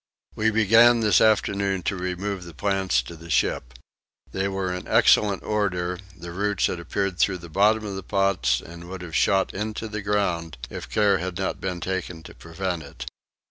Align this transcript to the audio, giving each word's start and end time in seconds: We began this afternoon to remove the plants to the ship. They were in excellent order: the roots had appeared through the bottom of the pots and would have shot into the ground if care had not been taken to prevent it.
We 0.33 0.49
began 0.49 1.01
this 1.01 1.21
afternoon 1.21 1.83
to 1.83 1.95
remove 1.95 2.43
the 2.45 2.55
plants 2.55 3.03
to 3.03 3.15
the 3.15 3.29
ship. 3.29 3.75
They 4.31 4.47
were 4.47 4.73
in 4.73 4.87
excellent 4.87 5.43
order: 5.43 5.99
the 6.17 6.31
roots 6.31 6.65
had 6.65 6.79
appeared 6.79 7.19
through 7.19 7.37
the 7.37 7.49
bottom 7.49 7.85
of 7.85 7.93
the 7.93 8.01
pots 8.01 8.61
and 8.61 8.89
would 8.89 9.03
have 9.03 9.15
shot 9.15 9.53
into 9.53 9.87
the 9.87 10.01
ground 10.01 10.57
if 10.71 10.89
care 10.89 11.19
had 11.19 11.37
not 11.37 11.61
been 11.61 11.81
taken 11.81 12.23
to 12.23 12.33
prevent 12.33 12.81
it. 12.81 13.05